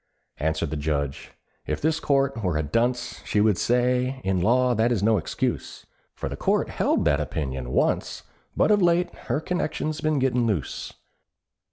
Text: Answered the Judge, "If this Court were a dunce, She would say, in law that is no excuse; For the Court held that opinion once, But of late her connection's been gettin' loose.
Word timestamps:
Answered 0.39 0.71
the 0.71 0.77
Judge, 0.77 1.29
"If 1.67 1.79
this 1.79 1.99
Court 1.99 2.41
were 2.43 2.57
a 2.57 2.63
dunce, 2.63 3.21
She 3.23 3.39
would 3.39 3.59
say, 3.59 4.19
in 4.23 4.41
law 4.41 4.73
that 4.73 4.91
is 4.91 5.03
no 5.03 5.19
excuse; 5.19 5.85
For 6.15 6.27
the 6.27 6.35
Court 6.35 6.69
held 6.69 7.05
that 7.05 7.21
opinion 7.21 7.69
once, 7.69 8.23
But 8.57 8.71
of 8.71 8.81
late 8.81 9.13
her 9.29 9.39
connection's 9.39 10.01
been 10.01 10.17
gettin' 10.17 10.47
loose. 10.47 10.91